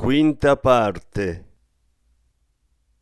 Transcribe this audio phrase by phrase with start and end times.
[0.00, 1.44] Quinta parte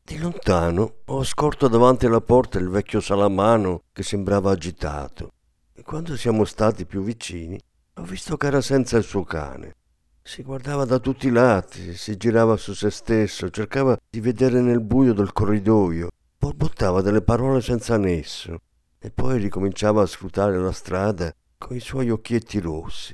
[0.02, 5.32] Di lontano ho scorto davanti alla porta il vecchio Salamano che sembrava agitato
[5.74, 7.60] e quando siamo stati più vicini
[7.96, 9.74] ho visto che era senza il suo cane.
[10.22, 14.80] Si guardava da tutti i lati, si girava su se stesso, cercava di vedere nel
[14.80, 16.08] buio del corridoio,
[16.38, 18.56] borbottava delle parole senza nesso
[18.98, 23.12] e poi ricominciava a scrutare la strada con i suoi occhietti rossi.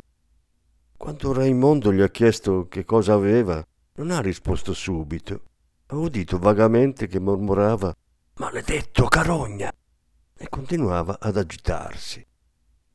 [0.97, 3.61] Quando Raimondo gli ha chiesto che cosa aveva,
[3.95, 5.43] non ha risposto subito.
[5.89, 7.95] Ho udito vagamente che mormorava
[8.37, 9.71] Maledetto carogna!
[10.35, 12.25] e continuava ad agitarsi.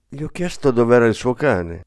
[0.09, 1.83] Gli ho chiesto dov'era il suo cane.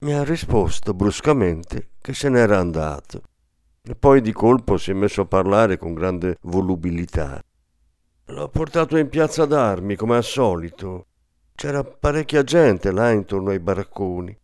[0.00, 3.22] Mi ha risposto bruscamente che se n'era andato.
[3.82, 7.40] E poi di colpo si è messo a parlare con grande volubilità.
[8.26, 11.06] L'ho portato in piazza d'armi, come al solito.
[11.54, 14.36] C'era parecchia gente là intorno ai baracconi.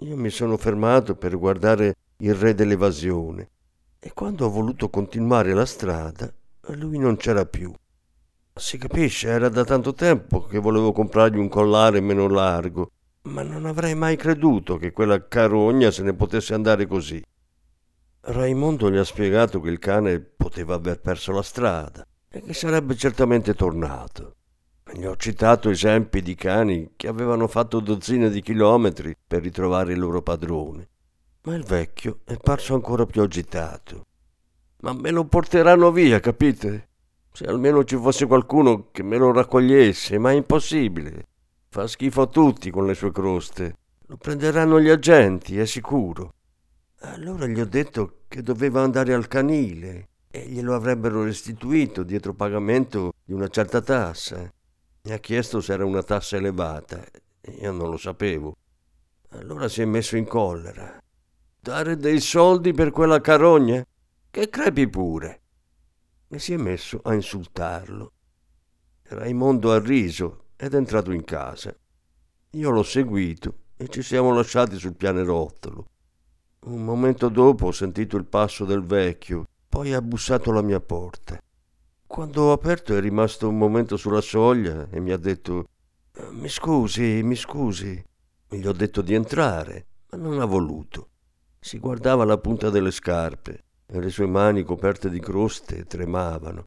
[0.00, 3.50] Io mi sono fermato per guardare il re dell'evasione
[3.98, 6.32] e quando ho voluto continuare la strada,
[6.74, 7.72] lui non c'era più.
[8.54, 12.90] Si capisce, era da tanto tempo che volevo comprargli un collare meno largo,
[13.22, 17.22] ma non avrei mai creduto che quella carogna se ne potesse andare così.
[18.20, 22.94] Raimondo gli ha spiegato che il cane poteva aver perso la strada e che sarebbe
[22.94, 24.36] certamente tornato.
[24.92, 29.98] Gli ho citato esempi di cani che avevano fatto dozzine di chilometri per ritrovare il
[29.98, 30.90] loro padrone.
[31.44, 34.04] Ma il vecchio è parso ancora più agitato.
[34.82, 36.88] Ma me lo porteranno via, capite?
[37.32, 41.26] Se almeno ci fosse qualcuno che me lo raccogliesse, ma è impossibile.
[41.68, 43.76] Fa schifo a tutti con le sue croste.
[44.06, 46.34] Lo prenderanno gli agenti, è sicuro.
[47.00, 53.12] Allora gli ho detto che doveva andare al canile e glielo avrebbero restituito dietro pagamento
[53.24, 54.48] di una certa tassa.
[55.02, 57.02] Mi ha chiesto se era una tassa elevata
[57.50, 58.54] io non lo sapevo.
[59.30, 61.02] Allora si è messo in collera.
[61.64, 63.86] Dare dei soldi per quella carogna?
[64.30, 65.42] Che crepi pure.
[66.26, 68.14] E si è messo a insultarlo.
[69.04, 71.72] Raimondo ha riso ed è entrato in casa.
[72.50, 75.86] Io l'ho seguito e ci siamo lasciati sul pianerottolo.
[76.64, 81.40] Un momento dopo ho sentito il passo del vecchio, poi ha bussato alla mia porta.
[82.04, 85.66] Quando ho aperto è rimasto un momento sulla soglia e mi ha detto
[86.30, 88.04] Mi scusi, mi scusi.
[88.48, 91.10] Gli ho detto di entrare, ma non ha voluto.
[91.64, 96.66] Si guardava la punta delle scarpe e le sue mani coperte di croste tremavano.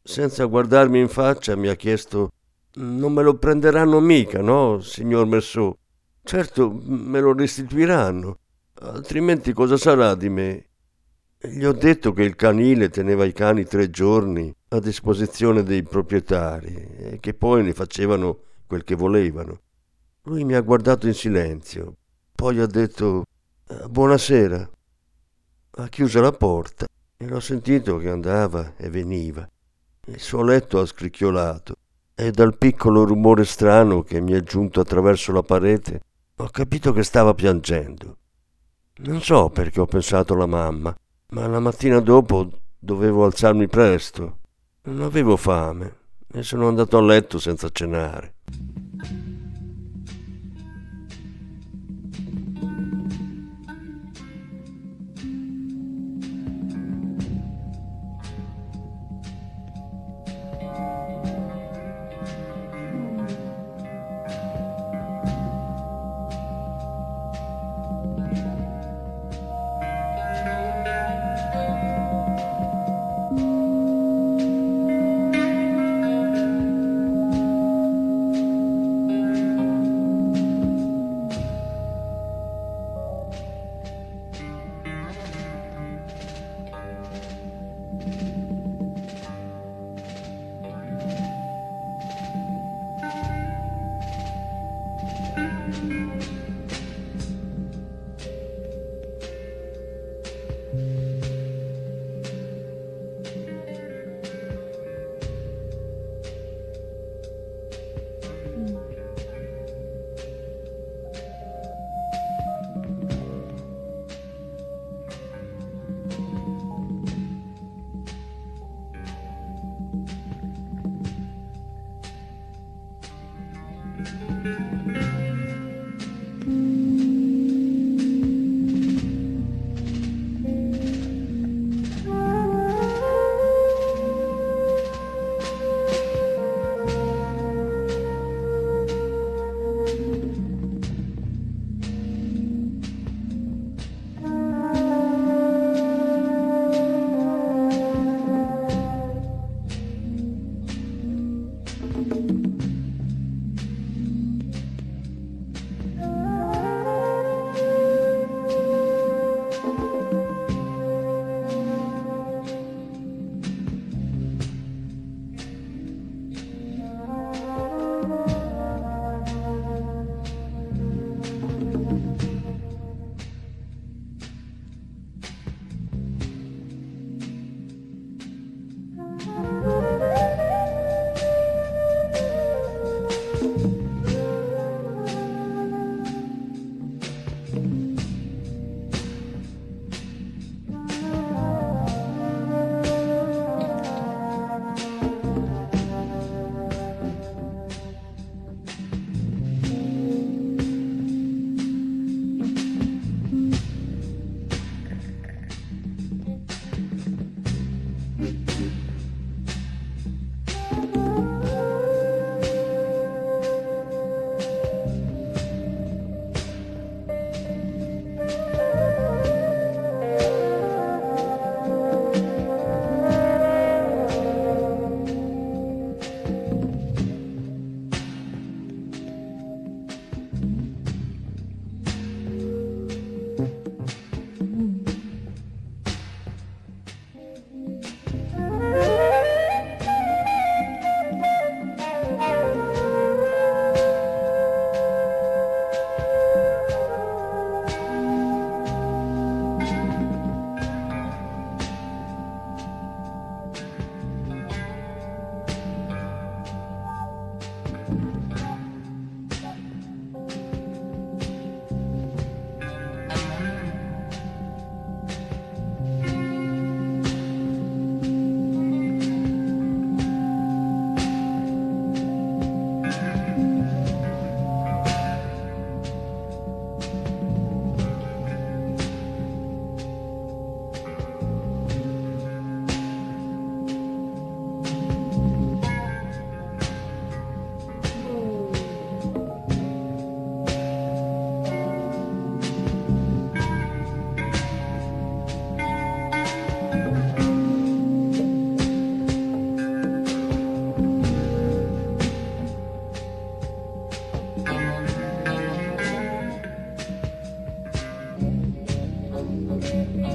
[0.00, 2.30] Senza guardarmi in faccia mi ha chiesto
[2.74, 5.76] Non me lo prenderanno mica, no, signor Mersot?
[6.22, 8.38] Certo, me lo restituiranno,
[8.74, 10.66] altrimenti cosa sarà di me?
[11.36, 16.74] Gli ho detto che il canile teneva i cani tre giorni a disposizione dei proprietari
[16.96, 18.38] e che poi ne facevano
[18.68, 19.62] quel che volevano.
[20.22, 21.96] Lui mi ha guardato in silenzio,
[22.36, 23.24] poi ha detto
[23.88, 24.70] buonasera.
[25.70, 26.86] Ha chiuso la porta
[27.16, 29.48] e l'ho sentito che andava e veniva.
[30.06, 31.74] Il suo letto ha scricchiolato
[32.14, 36.00] e dal piccolo rumore strano che mi è giunto attraverso la parete
[36.36, 38.16] ho capito che stava piangendo.
[38.98, 40.94] Non so perché ho pensato alla mamma,
[41.30, 44.38] ma la mattina dopo dovevo alzarmi presto
[44.82, 45.96] non avevo fame
[46.32, 48.36] e sono andato a letto senza cenare.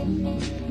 [0.03, 0.62] Bye.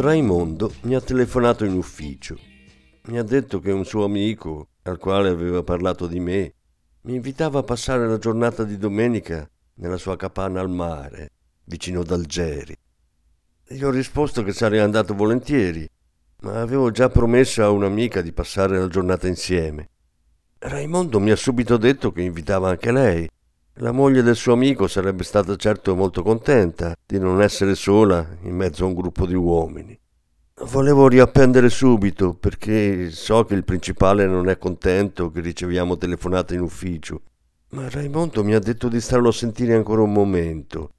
[0.00, 2.38] Raimondo mi ha telefonato in ufficio.
[3.06, 6.54] Mi ha detto che un suo amico, al quale aveva parlato di me,
[7.02, 11.30] mi invitava a passare la giornata di domenica nella sua capanna al mare,
[11.64, 12.76] vicino ad Algeri.
[13.66, 15.88] Gli ho risposto che sarei andato volentieri,
[16.42, 19.90] ma avevo già promesso a un'amica di passare la giornata insieme.
[20.58, 23.28] Raimondo mi ha subito detto che invitava anche lei.
[23.80, 28.56] La moglie del suo amico sarebbe stata certo molto contenta di non essere sola in
[28.56, 29.96] mezzo a un gruppo di uomini.
[30.64, 36.62] Volevo riappendere subito perché so che il principale non è contento che riceviamo telefonate in
[36.62, 37.22] ufficio.
[37.70, 40.90] Ma Raimondo mi ha detto di starlo a sentire ancora un momento,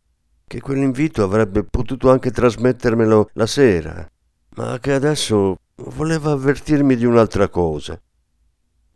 [0.48, 4.10] che quell'invito avrebbe potuto anche trasmettermelo la sera,
[4.56, 8.00] ma che adesso voleva avvertirmi di un'altra cosa.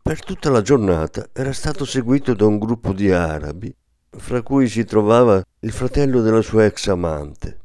[0.03, 3.73] Per tutta la giornata era stato seguito da un gruppo di arabi,
[4.09, 7.59] fra cui si trovava il fratello della sua ex amante.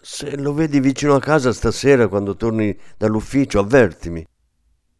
[0.00, 4.26] Se lo vedi vicino a casa stasera quando torni dall'ufficio, avvertimi.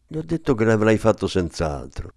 [0.05, 2.11] Gli ho detto che l'avrei fatto senz'altro.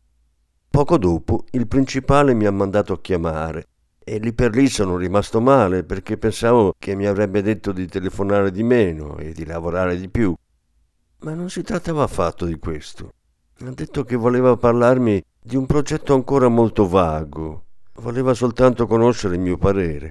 [0.68, 5.40] Poco dopo il principale mi ha mandato a chiamare e lì per lì sono rimasto
[5.40, 10.10] male perché pensavo che mi avrebbe detto di telefonare di meno e di lavorare di
[10.10, 10.34] più.
[11.20, 13.14] Ma non si trattava affatto di questo.
[13.64, 17.66] Ha detto che voleva parlarmi di un progetto ancora molto vago.
[18.00, 20.10] Voleva soltanto conoscere il mio parere.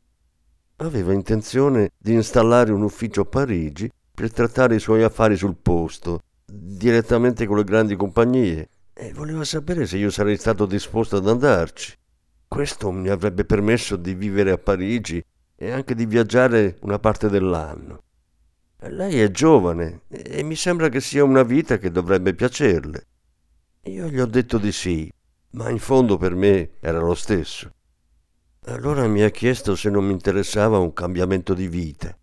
[0.77, 6.21] Aveva intenzione di installare un ufficio a Parigi per trattare i suoi affari sul posto,
[6.45, 11.93] direttamente con le grandi compagnie, e voleva sapere se io sarei stato disposto ad andarci.
[12.47, 15.21] Questo mi avrebbe permesso di vivere a Parigi
[15.57, 18.03] e anche di viaggiare una parte dell'anno.
[18.87, 23.07] Lei è giovane e mi sembra che sia una vita che dovrebbe piacerle.
[23.85, 25.11] Io gli ho detto di sì,
[25.51, 27.71] ma in fondo per me era lo stesso.
[28.65, 32.15] Allora mi ha chiesto se non mi interessava un cambiamento di vita.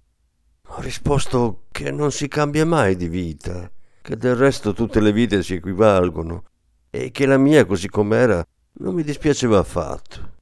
[0.69, 3.69] Ho risposto che non si cambia mai di vita,
[4.01, 6.45] che del resto tutte le vite si equivalgono
[6.91, 10.37] e che la mia così com'era non mi dispiaceva affatto.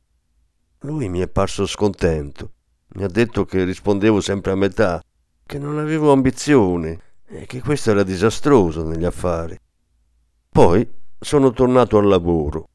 [0.81, 2.53] Lui mi è parso scontento.
[2.89, 5.03] Mi ha detto che rispondevo sempre a metà,
[5.47, 9.59] che non avevo ambizione e che questo era disastroso negli affari.
[10.51, 12.69] Poi sono tornato al lavoro.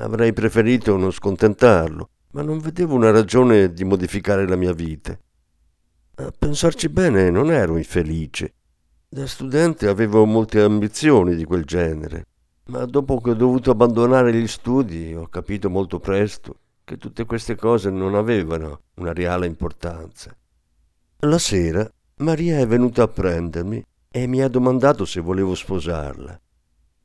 [0.00, 5.18] Avrei preferito non scontentarlo, ma non vedevo una ragione di modificare la mia vita.
[6.16, 8.54] A pensarci bene non ero infelice.
[9.08, 12.26] Da studente avevo molte ambizioni di quel genere,
[12.66, 17.54] ma dopo che ho dovuto abbandonare gli studi ho capito molto presto che tutte queste
[17.54, 20.34] cose non avevano una reale importanza.
[21.20, 26.40] La sera Maria è venuta a prendermi e mi ha domandato se volevo sposarla.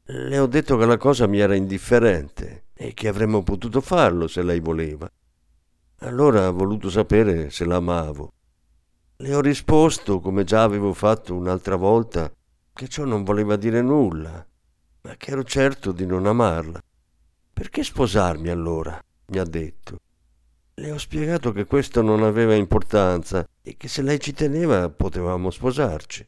[0.09, 4.41] Le ho detto che la cosa mi era indifferente e che avremmo potuto farlo se
[4.41, 5.11] lei voleva.
[5.99, 8.31] Allora ha voluto sapere se l'amavo.
[9.17, 12.31] Le ho risposto, come già avevo fatto un'altra volta,
[12.71, 14.45] che ciò non voleva dire nulla,
[15.01, 16.81] ma che ero certo di non amarla.
[17.51, 18.97] Perché sposarmi allora?
[19.25, 19.97] mi ha detto.
[20.75, 25.51] Le ho spiegato che questo non aveva importanza e che se lei ci teneva potevamo
[25.51, 26.25] sposarci.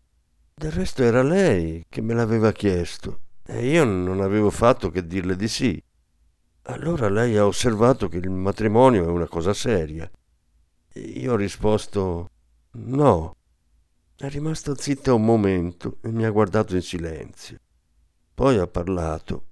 [0.54, 5.36] Del resto era lei che me l'aveva chiesto e io non avevo fatto che dirle
[5.36, 5.82] di sì.
[6.64, 10.10] Allora lei ha osservato che il matrimonio è una cosa seria.
[10.94, 12.30] Io ho risposto
[12.74, 13.36] no.
[14.16, 17.58] È rimasta zitta un momento e mi ha guardato in silenzio.
[18.36, 19.46] Poi ha parlato.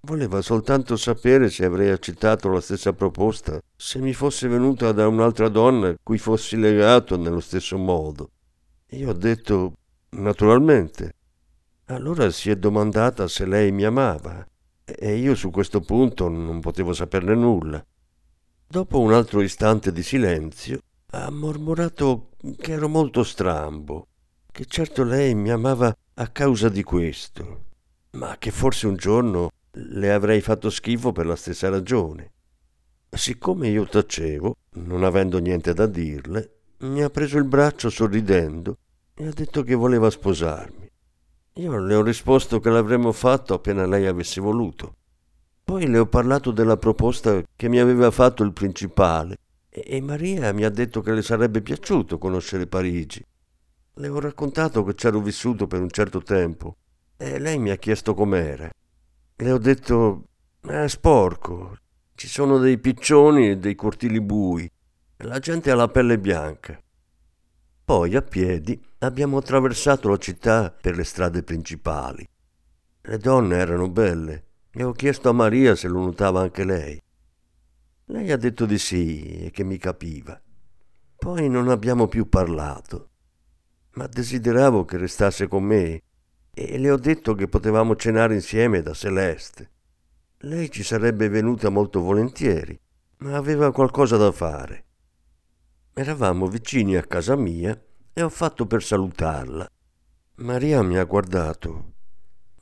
[0.00, 5.48] Voleva soltanto sapere se avrei accettato la stessa proposta se mi fosse venuta da un'altra
[5.48, 8.30] donna cui fossi legato nello stesso modo.
[8.90, 9.74] Io ho detto
[10.10, 11.15] naturalmente.
[11.88, 14.44] Allora si è domandata se lei mi amava
[14.84, 17.84] e io su questo punto non potevo saperne nulla.
[18.66, 24.08] Dopo un altro istante di silenzio ha mormorato che ero molto strambo,
[24.50, 27.66] che certo lei mi amava a causa di questo,
[28.12, 32.32] ma che forse un giorno le avrei fatto schifo per la stessa ragione.
[33.08, 38.76] Siccome io tacevo, non avendo niente da dirle, mi ha preso il braccio sorridendo
[39.14, 40.90] e ha detto che voleva sposarmi.
[41.58, 44.96] Io le ho risposto che l'avremmo fatto appena lei avesse voluto.
[45.64, 49.38] Poi le ho parlato della proposta che mi aveva fatto il principale
[49.70, 53.24] e Maria mi ha detto che le sarebbe piaciuto conoscere Parigi.
[53.94, 56.76] Le ho raccontato che c'ero vissuto per un certo tempo
[57.16, 58.70] e lei mi ha chiesto com'era.
[59.36, 60.24] Le ho detto,
[60.60, 61.78] è sporco,
[62.16, 64.70] ci sono dei piccioni e dei cortili bui,
[65.18, 66.78] la gente ha la pelle bianca.
[67.82, 72.28] Poi a piedi abbiamo attraversato la città per le strade principali.
[73.02, 77.00] Le donne erano belle e ho chiesto a Maria se lo notava anche lei.
[78.06, 80.40] Lei ha detto di sì e che mi capiva.
[81.16, 83.10] Poi non abbiamo più parlato.
[83.96, 86.02] ma desideravo che restasse con me
[86.52, 89.70] e le ho detto che potevamo cenare insieme da Celeste.
[90.40, 92.78] Lei ci sarebbe venuta molto volentieri,
[93.18, 94.84] ma aveva qualcosa da fare.
[95.94, 97.78] Eravamo vicini a casa mia
[98.18, 99.68] e ho fatto per salutarla.
[100.36, 101.92] Maria mi ha guardato.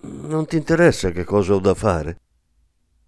[0.00, 2.18] Non ti interessa che cosa ho da fare?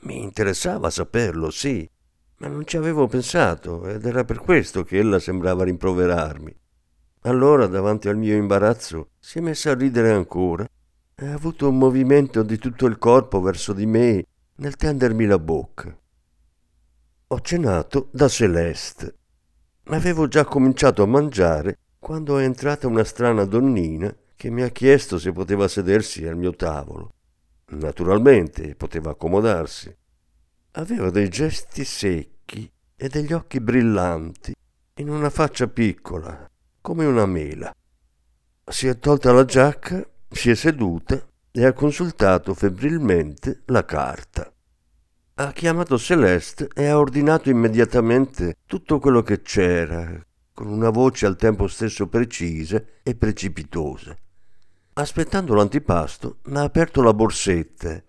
[0.02, 1.90] Mi interessava saperlo, sì,
[2.36, 6.56] ma non ci avevo pensato ed era per questo che ella sembrava rimproverarmi.
[7.22, 10.64] Allora, davanti al mio imbarazzo, si è messa a ridere ancora
[11.16, 14.24] e ha avuto un movimento di tutto il corpo verso di me
[14.58, 15.98] nel tendermi la bocca.
[17.26, 19.16] Ho cenato da Celeste.
[19.86, 25.18] Avevo già cominciato a mangiare quando è entrata una strana donnina che mi ha chiesto
[25.18, 27.10] se poteva sedersi al mio tavolo.
[27.70, 29.92] Naturalmente poteva accomodarsi.
[30.74, 34.54] Aveva dei gesti secchi e degli occhi brillanti
[35.00, 36.48] in una faccia piccola,
[36.80, 37.74] come una mela.
[38.64, 44.48] Si è tolta la giacca, si è seduta e ha consultato febbrilmente la carta.
[45.34, 50.24] Ha chiamato Celeste e ha ordinato immediatamente tutto quello che c'era,
[50.56, 54.16] con una voce al tempo stesso precisa e precipitosa.
[54.94, 58.02] Aspettando l'antipasto, ha aperto la borsetta,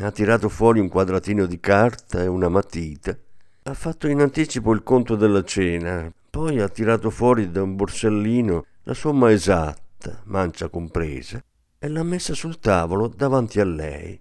[0.00, 3.16] ha tirato fuori un quadratino di carta e una matita,
[3.62, 8.66] ha fatto in anticipo il conto della cena, poi ha tirato fuori da un borsellino
[8.82, 11.42] la somma esatta, mancia compresa,
[11.78, 14.20] e l'ha messa sul tavolo davanti a lei.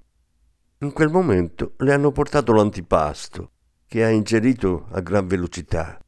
[0.77, 3.51] In quel momento le hanno portato l'antipasto,
[3.85, 5.99] che ha ingerito a gran velocità.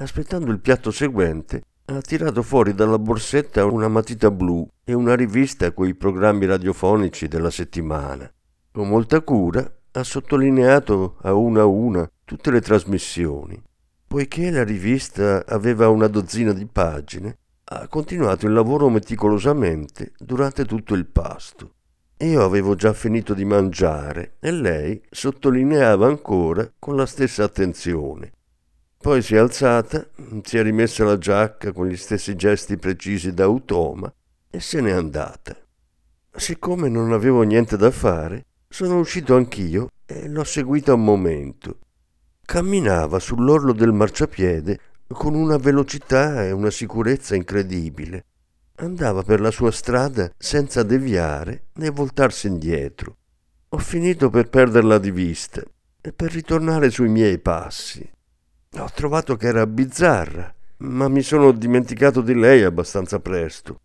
[0.00, 5.72] Aspettando il piatto seguente, ha tirato fuori dalla borsetta una matita blu e una rivista
[5.72, 8.30] coi programmi radiofonici della settimana.
[8.70, 13.60] Con molta cura ha sottolineato a una a una tutte le trasmissioni.
[14.06, 20.94] Poiché la rivista aveva una dozzina di pagine, ha continuato il lavoro meticolosamente durante tutto
[20.94, 21.72] il pasto.
[22.18, 28.34] Io avevo già finito di mangiare e lei sottolineava ancora con la stessa attenzione.
[29.00, 30.04] Poi si è alzata,
[30.42, 34.12] si è rimessa la giacca con gli stessi gesti precisi da automa
[34.50, 35.56] e se n'è andata.
[36.34, 41.78] Siccome non avevo niente da fare, sono uscito anch'io e l'ho seguita un momento.
[42.44, 48.24] Camminava sull'orlo del marciapiede con una velocità e una sicurezza incredibile.
[48.76, 53.16] Andava per la sua strada senza deviare né voltarsi indietro.
[53.70, 55.62] Ho finito per perderla di vista
[56.00, 58.08] e per ritornare sui miei passi.
[58.76, 63.80] Ho trovato che era bizzarra, ma mi sono dimenticato di lei abbastanza presto.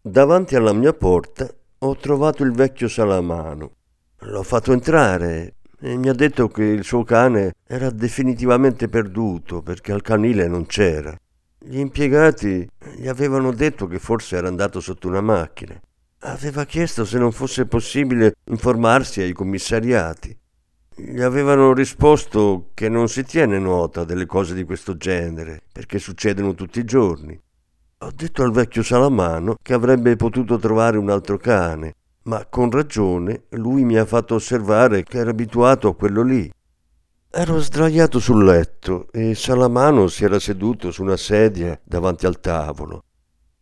[0.00, 3.70] Davanti alla mia porta ho trovato il vecchio Salamano.
[4.22, 9.92] L'ho fatto entrare e mi ha detto che il suo cane era definitivamente perduto perché
[9.92, 11.16] al canile non c'era.
[11.56, 15.80] Gli impiegati gli avevano detto che forse era andato sotto una macchina.
[16.22, 20.36] Aveva chiesto se non fosse possibile informarsi ai commissariati.
[21.02, 26.54] Gli avevano risposto che non si tiene nota delle cose di questo genere, perché succedono
[26.54, 27.40] tutti i giorni.
[28.00, 33.44] Ho detto al vecchio Salamano che avrebbe potuto trovare un altro cane, ma con ragione
[33.50, 36.52] lui mi ha fatto osservare che era abituato a quello lì.
[37.30, 43.04] Ero sdraiato sul letto e Salamano si era seduto su una sedia davanti al tavolo.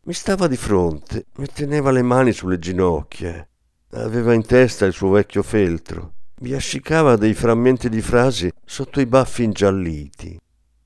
[0.03, 3.47] Mi stava di fronte, mi teneva le mani sulle ginocchia,
[3.93, 9.07] aveva in testa il suo vecchio feltro, mi ascicava dei frammenti di frasi sotto i
[9.07, 10.39] baffi ingialliti.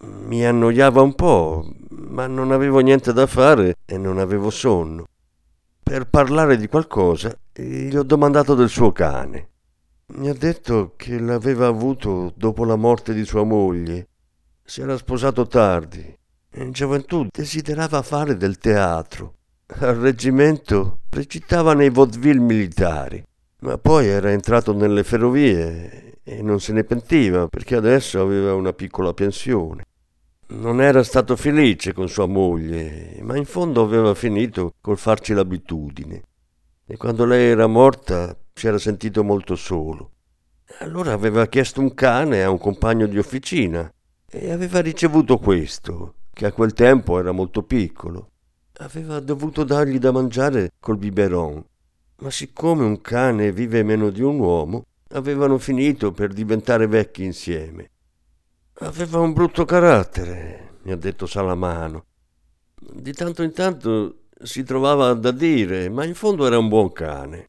[0.05, 5.07] Mi annoiava un po', ma non avevo niente da fare e non avevo sonno.
[5.83, 9.49] Per parlare di qualcosa gli ho domandato del suo cane.
[10.15, 14.09] Mi ha detto che l'aveva avuto dopo la morte di sua moglie.
[14.65, 16.21] Si era sposato tardi
[16.57, 19.37] in gioventù desiderava fare del teatro.
[19.79, 23.25] Al reggimento recitava nei vaudeville militari,
[23.63, 28.73] ma poi era entrato nelle ferrovie e non se ne pentiva perché adesso aveva una
[28.73, 29.85] piccola pensione.
[30.49, 36.23] Non era stato felice con sua moglie, ma in fondo aveva finito col farci l'abitudine
[36.85, 40.11] e quando lei era morta si era sentito molto solo.
[40.81, 43.91] Allora aveva chiesto un cane a un compagno di officina
[44.29, 48.31] e aveva ricevuto questo, che a quel tempo era molto piccolo.
[48.79, 51.63] Aveva dovuto dargli da mangiare col biberon,
[52.23, 57.91] ma siccome un cane vive meno di un uomo, avevano finito per diventare vecchi insieme.
[58.75, 62.05] Aveva un brutto carattere, mi ha detto Salamano.
[62.79, 67.49] Di tanto in tanto si trovava da dire, ma in fondo era un buon cane.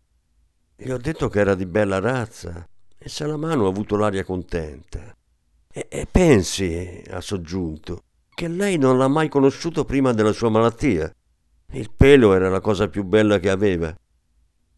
[0.76, 5.16] Gli ho detto che era di bella razza e Salamano ha avuto l'aria contenta.
[5.72, 11.14] E, e pensi, ha soggiunto, che lei non l'ha mai conosciuto prima della sua malattia.
[11.74, 13.96] Il pelo era la cosa più bella che aveva.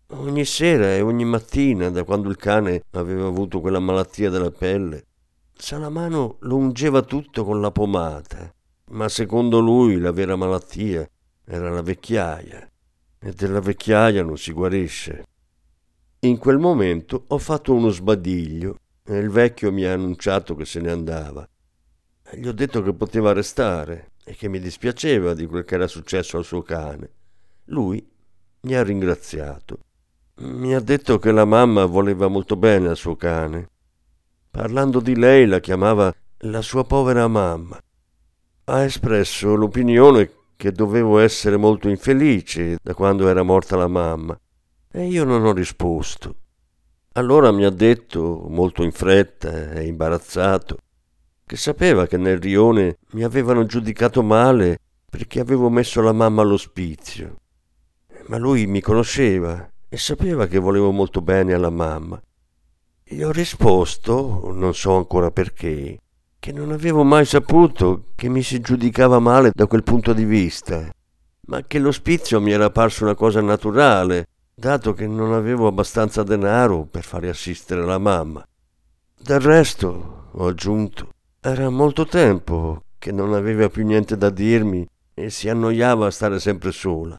[0.10, 5.06] Ogni sera e ogni mattina, da quando il cane aveva avuto quella malattia della pelle,
[5.58, 8.54] Salamano lo ungeva tutto con la pomata,
[8.92, 11.10] ma secondo lui la vera malattia
[11.44, 12.70] era la vecchiaia
[13.18, 15.26] e della vecchiaia non si guarisce.
[16.20, 20.82] In quel momento ho fatto uno sbadiglio e il vecchio mi ha annunciato che se
[20.82, 21.48] ne andava.
[22.34, 26.38] Gli ho detto che poteva restare e che mi dispiaceva di quel che era successo
[26.38, 27.10] al suo cane.
[27.66, 28.06] Lui
[28.62, 29.85] mi ha ringraziato.
[30.38, 33.70] Mi ha detto che la mamma voleva molto bene al suo cane.
[34.52, 37.80] Parlando di lei la chiamava la sua povera mamma.
[38.66, 44.38] Ha espresso l'opinione che dovevo essere molto infelice da quando era morta la mamma
[44.92, 46.36] e io non ho risposto.
[47.14, 50.80] Allora mi ha detto, molto in fretta e imbarazzato,
[51.46, 57.38] che sapeva che nel rione mi avevano giudicato male perché avevo messo la mamma all'ospizio.
[58.28, 62.22] Ma lui mi conosceva e sapeva che volevo molto bene alla mamma.
[63.02, 66.02] Gli ho risposto, non so ancora perché,
[66.38, 70.90] che non avevo mai saputo che mi si giudicava male da quel punto di vista,
[71.48, 76.84] ma che l'ospizio mi era parso una cosa naturale, dato che non avevo abbastanza denaro
[76.84, 78.46] per fare assistere la mamma.
[79.18, 81.08] Del resto, ho aggiunto,
[81.40, 86.42] era molto tempo che non aveva più niente da dirmi e si annoiava a stare
[86.42, 87.18] sempre sola.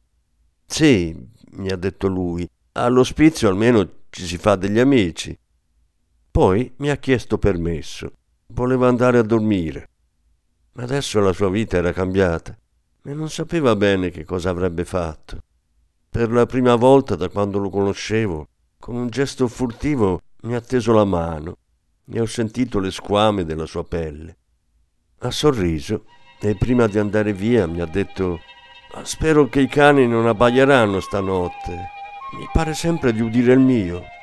[0.63, 1.15] Sì,
[1.53, 2.47] mi ha detto lui,
[2.83, 5.37] all'ospizio almeno ci si fa degli amici.
[6.31, 8.11] Poi mi ha chiesto permesso
[8.53, 9.89] voleva andare a dormire.
[10.73, 12.55] Ma adesso la sua vita era cambiata
[13.03, 15.39] e non sapeva bene che cosa avrebbe fatto.
[16.09, 18.47] Per la prima volta da quando lo conoscevo,
[18.79, 21.57] con un gesto furtivo mi ha teso la mano
[22.09, 24.37] e ho sentito le squame della sua pelle.
[25.19, 26.05] Ha sorriso
[26.39, 28.39] e prima di andare via mi ha detto
[29.03, 31.96] Spero che i cani non abbaieranno stanotte.
[32.33, 34.15] Mi pare sempre di udire il mio.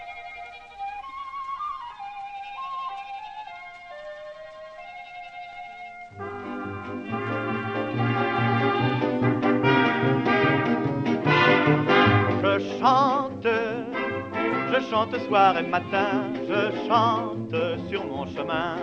[14.90, 17.54] chante soir et matin, je chante
[17.88, 18.76] sur mon chemin.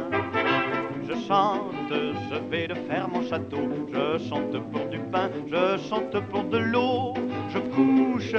[1.08, 1.94] Je chante,
[2.30, 6.58] je vais de faire mon château, je chante pour du pain, je chante pour de
[6.58, 7.14] l'eau,
[7.54, 8.36] je couche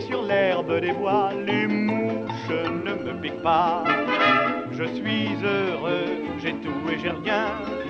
[0.00, 3.84] sur l'herbe des bois, les mouches ne me piquent pas.
[4.72, 6.06] Je suis heureux,
[6.38, 7.46] j'ai tout et j'ai rien,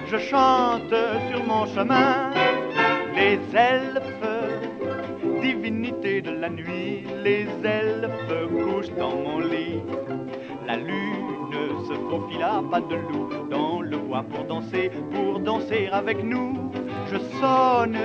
[0.07, 0.94] je chante
[1.31, 2.31] sur mon chemin.
[3.14, 4.31] Les elfes
[5.40, 9.81] divinité de la nuit, les elfes couchent dans mon lit.
[10.66, 11.31] La lune
[11.88, 16.70] se faufile à pas de loup dans le bois pour danser, pour danser avec nous.
[17.11, 17.99] Je sonne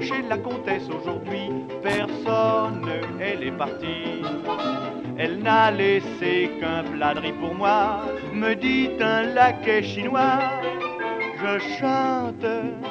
[0.00, 1.50] chez la comtesse aujourd'hui,
[1.82, 2.88] personne,
[3.20, 4.22] elle est partie.
[5.18, 6.82] Elle n'a laissé qu'un
[7.20, 10.40] riz pour moi, me dit un laquais chinois.
[11.42, 12.89] Je chante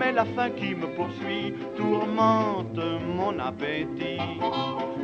[0.00, 2.80] mais la faim qui me poursuit tourmente
[3.16, 4.18] mon appétit.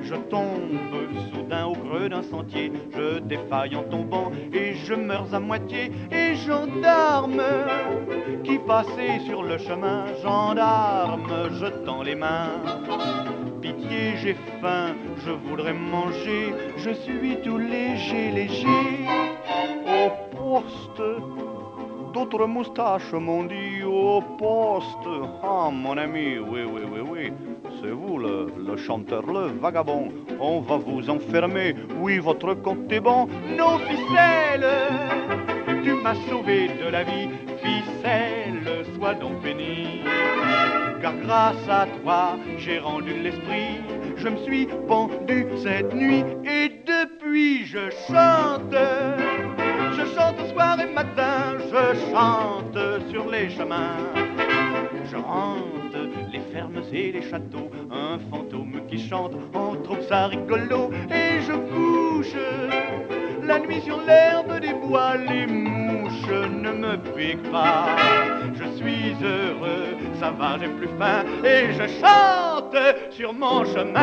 [0.02, 0.96] Je tombe
[1.32, 5.92] soudain au creux d'un sentier, je défaille en tombant et je meurs à moitié.
[6.10, 7.42] Et gendarme
[8.42, 12.62] qui passait sur le chemin, gendarme, je tends les mains.
[13.60, 18.84] Pitié, j'ai faim, je voudrais manger, je suis tout léger, léger.
[20.00, 21.02] Au poste
[22.14, 23.75] d'autres moustaches m'ont dit
[24.16, 25.08] au poste.
[25.42, 27.32] Ah, mon ami, oui, oui, oui, oui.
[27.80, 30.08] C'est vous le, le, chanteur, le vagabond.
[30.40, 31.74] On va vous enfermer.
[32.00, 33.28] Oui, votre compte est bon.
[33.58, 34.66] Non, ficelle,
[35.84, 37.28] tu m'as sauvé de la vie.
[37.62, 40.00] Ficelle, sois donc béni.
[41.02, 43.80] Car grâce à toi, j'ai rendu l'esprit.
[44.16, 48.74] Je me suis pendu cette nuit et depuis je chante.
[49.96, 52.78] Je chante soir et matin, je chante
[53.10, 53.96] sur les chemins.
[55.10, 55.96] Je hante
[56.32, 60.90] les fermes et les châteaux, un fantôme qui chante, on trouve ça rigolo.
[61.10, 62.36] Et je couche
[63.42, 67.86] la nuit sur l'herbe des bois, les mouches ne me piquent pas.
[68.54, 72.76] Je suis heureux, ça va, j'ai plus faim, et je chante
[73.10, 74.02] sur mon chemin.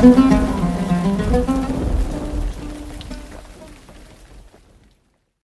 [0.00, 0.59] Thank you.